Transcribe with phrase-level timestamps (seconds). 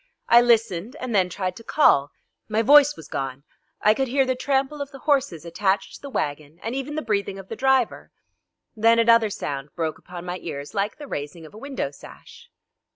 [0.27, 2.09] I listened and then tried to call.
[2.49, 3.43] My voice was gone.
[3.83, 7.03] I could hear the trample of the horses attached to the wagon, and even the
[7.03, 8.09] breathing of the driver.
[8.75, 12.49] Then another sound broke upon my ears like the raising of a window sash.